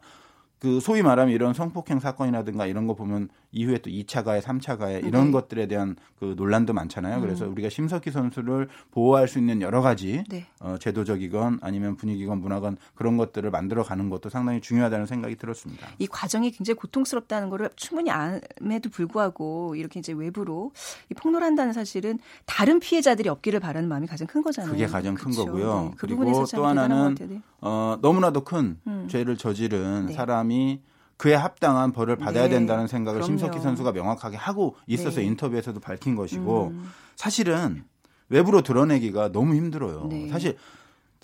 [0.59, 4.99] 그 소위 말하면 이런 성폭행 사건이라든가 이런 거 보면 이후에 또 2차 가해, 3차 가해
[4.99, 5.31] 이런 네.
[5.31, 7.21] 것들에 대한 그 논란도 많잖아요.
[7.21, 7.51] 그래서 음.
[7.51, 10.45] 우리가 심석희 선수를 보호할 수 있는 여러 가지 네.
[10.59, 15.87] 어, 제도적이건 아니면 분위기건 문화건 그런 것들을 만들어 가는 것도 상당히 중요하다는 생각이 들었습니다.
[15.99, 20.71] 이 과정이 굉장히 고통스럽다는 거를 충분히 암에도 불구하고 이렇게 이제 외부로
[21.11, 24.71] 이 폭로한다는 사실은 다른 피해자들이 없기를 바라는 마음이 가장 큰 거잖아요.
[24.71, 25.45] 그게 가장 큰 그렇죠.
[25.45, 25.83] 거고요.
[25.83, 25.91] 네.
[25.97, 27.41] 그 그리고 또 하나는 네.
[27.61, 29.07] 어, 너무나도 큰 음.
[29.09, 30.15] 죄를 저지른 네.
[30.47, 30.81] 사람이
[31.17, 32.49] 그에 합당한 벌을 받아야 네.
[32.49, 33.37] 된다는 생각을 그럼요.
[33.37, 35.25] 심석희 선수가 명확하게 하고 있어서 네.
[35.27, 36.89] 인터뷰에서도 밝힌 것이고 음.
[37.15, 37.83] 사실은
[38.29, 40.07] 외부로 드러내기가 너무 힘들어요.
[40.09, 40.29] 네.
[40.29, 40.57] 사실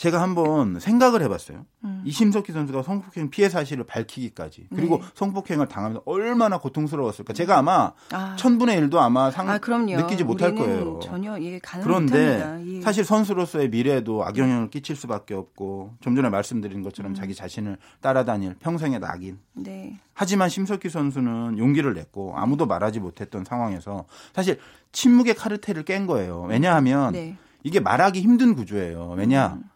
[0.04, 1.66] 제가 한번 생각을 해봤어요.
[1.86, 2.02] 음.
[2.04, 5.06] 이심석희 선수가 성폭행 피해 사실을 밝히기까지 그리고 네.
[5.16, 7.32] 성폭행을 당하면서 얼마나 고통스러웠을까.
[7.32, 8.36] 제가 아마 아.
[8.36, 11.00] 천분의 일도 아마 상 아, 느끼지 못할 거예요.
[11.02, 12.82] 전혀 예, 그런데 예.
[12.82, 17.16] 사실 선수로서의 미래에도 악영향을 끼칠 수밖에 없고 좀 전에 말씀드린 것처럼 음.
[17.16, 19.40] 자기 자신을 따라다닐 평생의 낙인.
[19.54, 19.98] 네.
[20.14, 24.60] 하지만 심석희 선수는 용기를 냈고 아무도 말하지 못했던 상황에서 사실
[24.92, 26.42] 침묵의 카르텔을 깬 거예요.
[26.50, 27.38] 왜냐하면 네.
[27.64, 29.16] 이게 말하기 힘든 구조예요.
[29.18, 29.54] 왜냐?
[29.54, 29.70] 음.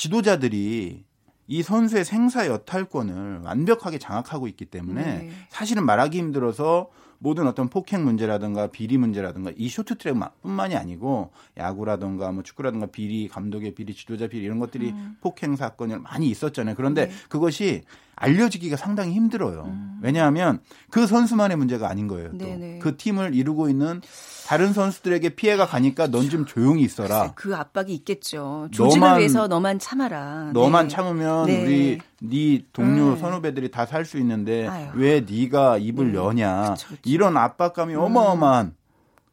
[0.00, 1.04] 지도자들이
[1.46, 5.30] 이 선수의 생사 여탈권을 완벽하게 장악하고 있기 때문에 네.
[5.50, 12.86] 사실은 말하기 힘들어서 모든 어떤 폭행 문제라든가 비리 문제라든가 이 쇼트트랙뿐만이 아니고 야구라든가 뭐 축구라든가
[12.86, 15.18] 비리 감독의 비리 지도자 비리 이런 것들이 음.
[15.20, 16.76] 폭행 사건이 많이 있었잖아요.
[16.76, 17.12] 그런데 네.
[17.28, 17.82] 그것이
[18.20, 19.64] 알려지기가 상당히 힘들어요.
[19.66, 19.98] 음.
[20.02, 22.30] 왜냐하면 그 선수만의 문제가 아닌 거예요.
[22.38, 24.00] 또그 팀을 이루고 있는
[24.46, 27.32] 다른 선수들에게 피해가 가니까 넌 좀 조용히 있어라.
[27.34, 28.68] 그 압박이 있겠죠.
[28.72, 30.50] 조직을 너만, 위해서 너만 참아라.
[30.52, 30.94] 너만 네.
[30.94, 31.62] 참으면 네.
[31.64, 33.16] 우리 네 동료 음.
[33.18, 34.88] 선후배들이 다 살 수 있는데 아유.
[34.94, 36.14] 왜 네가 입을 음.
[36.14, 36.74] 여냐.
[36.74, 37.00] 그쵸, 그쵸.
[37.04, 38.74] 이런 압박감이 어마어마한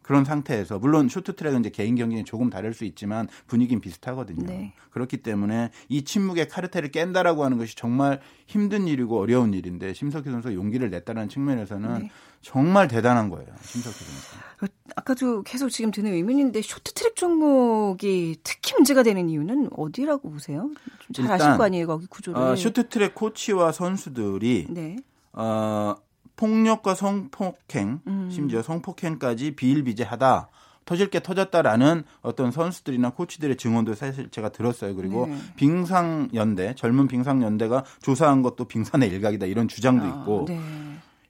[0.07, 4.45] 그런 상태에서 물론 쇼트트랙은 이제 개인 경기는 조금 다를 수 있지만 분위기는 비슷하거든요.
[4.47, 4.73] 네.
[4.91, 10.53] 그렇기 때문에 이 침묵의 카르텔을 깬다라고 하는 것이 정말 힘든 일이고 어려운 일인데 심석희 선수
[10.53, 12.11] 용기를 냈다는 측면에서는 네.
[12.41, 13.49] 정말 대단한 거예요.
[13.63, 14.37] 심석희 선수.
[14.63, 20.71] 어, 아까도 계속 지금 드는 의문인데 쇼트트랙 종목이 특히 문제가 되는 이유는 어디라고 보세요?
[21.11, 22.41] 좀잘 아실 거 아니에요, 거기 구조를.
[22.41, 24.95] 어, 쇼트트랙 코치와 선수들이 네.
[25.33, 25.95] 어,
[26.37, 28.29] 폭력과 성폭행, 음.
[28.31, 30.49] 심지어 성폭행까지 비일비재하다.
[30.85, 34.95] 터질 게 터졌다라는 어떤 선수들이나 코치들의 증언도 사실 제가 들었어요.
[34.95, 35.37] 그리고 네.
[35.57, 40.59] 빙상연대, 젊은 빙상연대가 조사한 것도 빙산의 일각이다 이런 주장도 아, 있고 네.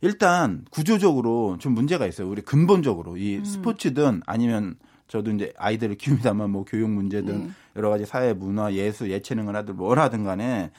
[0.02, 2.30] 일단 구조적으로 좀 문제가 있어요.
[2.30, 3.18] 우리 근본적으로 음.
[3.18, 4.76] 이 스포츠든 아니면
[5.08, 7.50] 저도 이제 아이들을 키웁니다만 뭐 교육 문제든 네.
[7.76, 10.70] 여러 가지 사회 문화, 예술, 예체능을 하든 뭘 하든 간에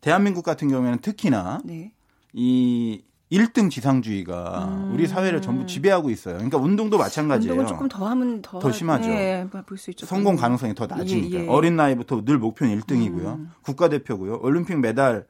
[0.00, 1.92] 대한민국 같은 경우에는 특히나 네.
[2.32, 6.34] 이 1등 지상주의가 우리 사회를 전부 지배하고 있어요.
[6.34, 7.54] 그러니까 운동도 마찬가지예요.
[7.54, 7.58] 음.
[7.60, 9.08] 운동을 조금 더 하면 더, 더 심하죠.
[9.08, 10.06] 네, 볼수 있죠.
[10.06, 11.38] 성공 가능성이 더 낮으니까.
[11.38, 11.48] 예, 예.
[11.48, 13.26] 어린 나이부터 늘 목표는 1등이고요.
[13.26, 13.50] 음.
[13.62, 14.40] 국가대표고요.
[14.42, 15.24] 올림픽 메달을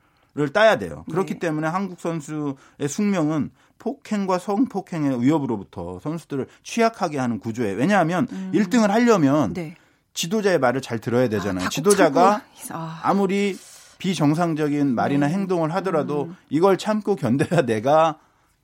[0.52, 1.04] 따야 돼요.
[1.10, 1.38] 그렇기 네.
[1.40, 2.54] 때문에 한국 선수의
[2.88, 9.54] 숙명은 폭행과 성폭행의 위협으로부터 선수들을 취약하게 하는 구조에 왜냐하면 1등을 하려면 음.
[9.54, 9.76] 네.
[10.14, 11.66] 지도자의 말을 잘 들어야 되잖아요.
[11.66, 13.56] 아, 지도자가 아, 아무리
[14.00, 15.34] 비정상적인 말이나 네.
[15.34, 16.36] 행동을 하더라도 음.
[16.48, 18.18] 이걸 참고 견뎌야 내가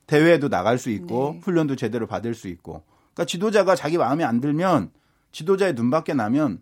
[0.07, 1.41] 대회에도 나갈 수 있고 네.
[1.43, 2.83] 훈련도 제대로 받을 수 있고.
[3.13, 4.91] 그러니까 지도자가 자기 마음에 안 들면
[5.31, 6.61] 지도자의 눈밖에 나면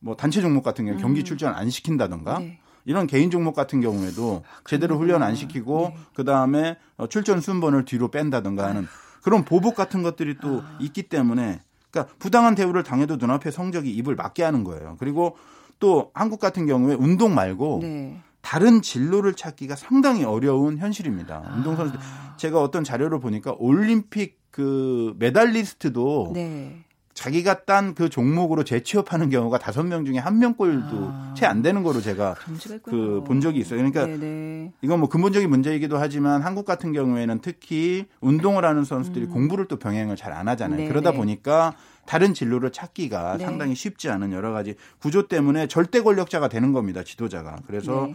[0.00, 2.42] 뭐 단체 종목 같은 경우 경기 출전 안 시킨다던가 음.
[2.42, 2.58] 네.
[2.60, 6.00] 아, 이런 개인 종목 같은 경우에도 제대로 훈련 안 시키고 네.
[6.14, 6.76] 그 다음에
[7.08, 8.86] 출전 순번을 뒤로 뺀다던가 하는
[9.22, 10.78] 그런 보복 같은 것들이 또 아.
[10.80, 11.60] 있기 때문에
[11.90, 14.96] 그러니까 부당한 대우를 당해도 눈앞에 성적이 입을 막게 하는 거예요.
[14.98, 15.36] 그리고
[15.84, 18.18] 또 한국 같은 경우에 운동 말고 네.
[18.40, 21.42] 다른 진로를 찾기가 상당히 어려운 현실입니다.
[21.56, 22.34] 운동선수 아.
[22.38, 26.84] 제가 어떤 자료를 보니까 올림픽 그 메달리스트도 네.
[27.14, 31.34] 자기가 딴 그 종목으로 재취업하는 경우가 다섯 명 중에 한 명꼴도 아.
[31.36, 33.22] 채안 되는 거로 제가 문제가 그.
[33.26, 33.78] 본 적이 있어요.
[33.78, 34.72] 그러니까 네, 네.
[34.82, 40.16] 이건 뭐 근본적인 문제이기도 하지만 한국 같은 경우에는 특히 운동을 하는 선수들이 공부를 또 병행을
[40.16, 40.80] 잘 안 하잖아요.
[40.80, 40.82] 음.
[40.82, 41.16] 네, 그러다 네.
[41.16, 41.74] 보니까
[42.06, 43.44] 다른 진로를 찾기가 네.
[43.44, 47.04] 상당히 쉽지 않은 여러 가지 구조 때문에 절대 권력자가 되는 겁니다.
[47.04, 47.58] 지도자가.
[47.68, 48.14] 그래서 네.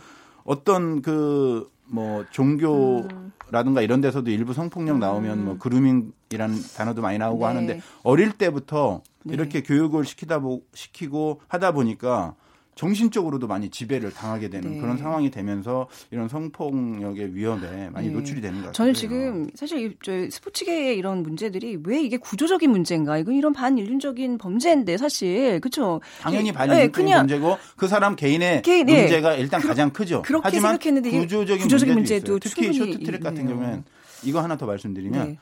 [0.50, 7.46] 어떤 그 뭐 종교라든가 이런 데서도 일부 성폭력 나오면 뭐 그루밍이라는 단어도 많이 나오고 네.
[7.46, 9.34] 하는데 어릴 때부터 네.
[9.34, 12.36] 이렇게 교육을 시키다 보 시키고 하다 보니까
[12.80, 14.80] 정신적으로도 많이 지배를 당하게 되는 네.
[14.80, 18.14] 그런 상황이 되면서 이런 성폭력의 위험에 많이 네.
[18.14, 18.72] 노출이 되는 것 같아요.
[18.72, 23.18] 저는 지금 사실 이- 저 스포츠계의 이런 문제들이 왜 이게 구조적인 문제인가?
[23.18, 26.00] 이건 이런 반인륜적인 범죄인데 사실 그렇죠.
[26.22, 29.02] 당연히 네, 반인륜적인 그냥 문제고 그 사람 개인의 개인, 네.
[29.02, 30.22] 문제가 일단 그러- 가장 크죠.
[30.22, 32.40] 그렇게 하지만 생각했는데 구조적인, 구조적인 문제도, 문제도.
[32.40, 33.46] 특히 쇼트트랙 같은.
[33.46, 33.84] 경우에는
[34.24, 35.38] 이거 하나 더 말씀드리면 네.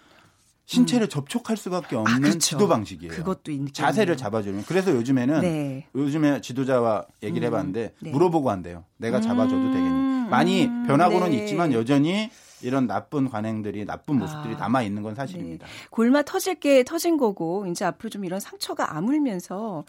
[0.68, 2.40] 신체를 접촉할 수밖에 없는 그렇죠.
[2.40, 3.14] 지도 방식이에요.
[3.14, 3.72] 그것도 있겠네요.
[3.72, 4.64] 자세를 잡아주는.
[4.68, 5.86] 그래서 요즘에는 네.
[5.96, 8.12] 요즘에 지도자와 얘기를 해봤는데 네.
[8.12, 8.84] 물어보고 한대요.
[8.98, 10.30] 내가 잡아줘도 음, 되겠니?
[10.30, 11.38] 많이 음, 변하고는 네.
[11.38, 12.30] 있지만 여전히
[12.62, 15.68] 이런 나쁜 관행들이 나쁜 모습들이 아, 남아 있는 건 사실입니다.
[15.90, 19.86] 골마 터질 게 터진 거고 이제 앞으로 좀 이런 상처가 아물면서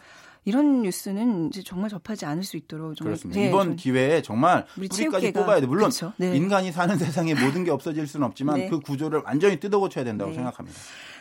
[0.49, 3.39] 이런 뉴스는 이제 정말 접하지 않을 수 있도록 정말 그렇습니다.
[3.39, 5.67] 네, 이번 좀 기회에 정말 우리 뿌리까지 뽑아야 돼.
[5.67, 6.11] 물론 그렇죠.
[6.17, 6.35] 네.
[6.35, 8.67] 인간이 사는 세상에 모든 게 없어질 수는 없지만 네.
[8.67, 10.37] 그 구조를 완전히 뜯어고쳐야 된다고 네.
[10.37, 10.79] 생각합니다.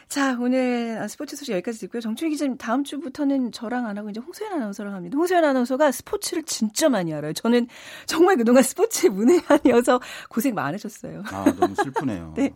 [0.08, 2.00] 자, 오늘 스포츠 소식 여기까지 듣고요.
[2.00, 5.18] 정춘희 기자님 다음 주부터는 저랑 안 하고 이제 홍소연 아나운서랑 합니다.
[5.18, 7.34] 홍소연 아나운서가 스포츠를 진짜 많이 알아요.
[7.34, 7.66] 저는
[8.06, 11.24] 정말 그동안 스포츠 문외한이어서 고생 많으셨어요.
[11.26, 12.32] 아 너무 슬프네요.
[12.38, 12.54] 네.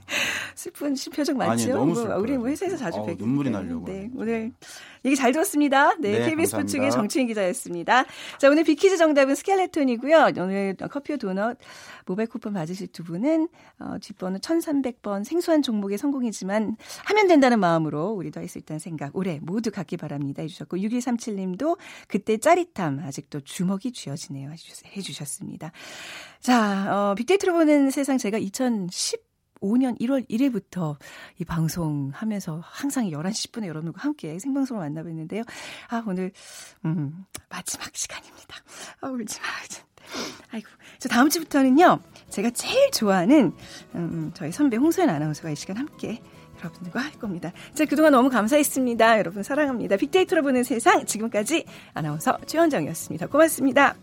[0.55, 1.51] 슬픈 표정 맞죠?
[1.51, 2.79] 아니, 너무 뭐, 우리 뭐 회사에서.
[2.79, 3.51] 자주 뵙기 눈물이.
[3.51, 4.11] 나려고 네.
[4.17, 4.53] 오늘
[5.05, 5.95] 얘기 잘 들었습니다.
[5.99, 6.53] 네, 네, KBS.
[6.53, 8.07] 스포츠의 정충희 기자였습니다.
[8.39, 10.31] 자, 오늘 빅퀴즈 정답은 스켈레톤이고요.
[10.39, 11.59] 오늘 커피와 도넛
[12.07, 18.11] 모바일 쿠폰 받으실 두 분은 어, 뒷번호 1300번 생소한 종목의 성공이지만 하면 된다 는 마음으로
[18.11, 21.79] 우리도 할 수 있다는 생각 올해 모두 갖기 바랍니다 해주셨고 6137님도
[22.09, 25.73] 그때 짜릿함 아직도 주먹이 쥐어지네요 해주셨- 해주셨습니다.
[26.41, 29.21] 자, 어, 빅데이터로 보는 세상 제가 2010
[29.63, 30.97] 5년 1월 1일부터
[31.39, 35.47] 이 방송 하면서 항상 11시 10분에 여러분과 함께 생방송을 만나뵀는데요.
[35.89, 36.33] 아, 오늘,
[36.85, 38.57] 음, 마지막 시간입니다.
[39.03, 39.47] 아, 울지 마.
[40.51, 40.69] 아이고.
[40.99, 43.53] 저 다음 주부터는요, 제가 제일 좋아하는,
[43.95, 46.21] 음, 저희 선배 홍소연 아나운서가 이 시간 함께
[46.63, 47.53] 여러분들과 할 겁니다.
[47.75, 49.19] 자, 그동안 너무 감사했습니다.
[49.19, 49.97] 여러분 사랑합니다.
[49.97, 53.27] 빅데이터로 보는 세상, 지금까지 아나운서 최원정이었습니다.
[53.27, 53.97] 고맙습니다.